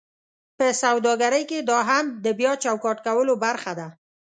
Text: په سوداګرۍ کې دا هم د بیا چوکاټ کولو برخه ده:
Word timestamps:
په 0.57 0.65
سوداګرۍ 0.81 1.43
کې 1.49 1.59
دا 1.69 1.77
هم 1.89 2.05
د 2.25 2.27
بیا 2.39 2.51
چوکاټ 2.63 2.97
کولو 3.05 3.33
برخه 3.45 3.71
ده: 3.79 3.87